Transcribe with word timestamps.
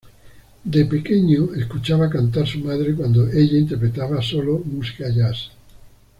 De 0.63 0.85
pequeño, 0.87 1.53
escuchaba 1.53 2.09
cantar 2.09 2.47
su 2.47 2.57
madre 2.57 2.95
cuando 2.95 3.27
ella 3.29 3.59
interpretaba 3.59 4.19
solo 4.19 4.57
música 4.57 5.07
jazz. 5.11 5.51